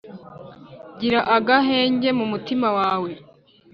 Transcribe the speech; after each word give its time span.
Gira 0.99 1.19
agahenge 1.35 2.09
mu 2.17 2.25
mutima 2.31 2.67
wawe 2.77 3.11